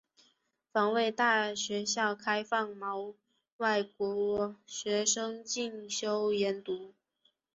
[0.71, 3.15] 防卫大学校开放予
[3.57, 6.95] 外国学生进修研读。